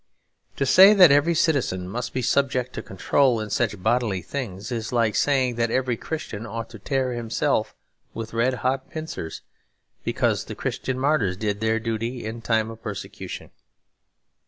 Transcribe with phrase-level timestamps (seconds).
[0.55, 4.91] To say that every citizen must be subject to control in such bodily things is
[4.91, 7.75] like saying that every Christian ought to tear himself
[8.11, 9.43] with red hot pincers
[10.03, 13.51] because the Christian martyrs did their duty in time of persecution.